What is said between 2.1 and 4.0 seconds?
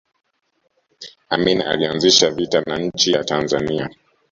vita na nchi ya tanzania